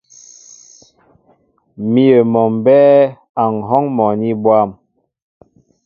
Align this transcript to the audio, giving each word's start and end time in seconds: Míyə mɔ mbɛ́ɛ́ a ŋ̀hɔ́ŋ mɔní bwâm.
Míyə 1.91 2.19
mɔ 2.33 2.41
mbɛ́ɛ́ 2.55 3.01
a 3.41 3.43
ŋ̀hɔ́ŋ 3.59 3.83
mɔní 3.95 4.29
bwâm. 4.43 4.69